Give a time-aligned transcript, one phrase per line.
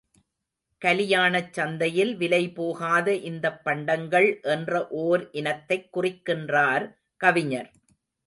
[0.81, 6.85] கலியாணச் சந்தையில் விலை போகாத இந்தப் பண்டங்கள் என்ற ஓர் இனத்தைக் குறிக்கின்றார்
[7.21, 7.69] கவிஞர்.